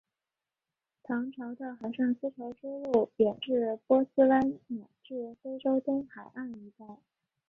[1.03, 6.87] 唐朝的海上丝绸之路远至波斯湾乃至非洲东海岸一带。